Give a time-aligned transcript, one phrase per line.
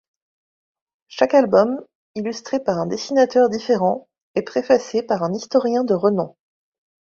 [1.09, 1.79] Chaque album,
[2.15, 6.35] illustré par un dessinateur différent, est préfacé par un historien de renom.